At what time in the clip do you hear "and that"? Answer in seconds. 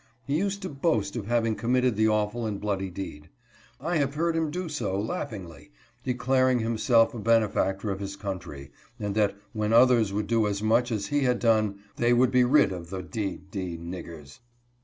8.99-9.35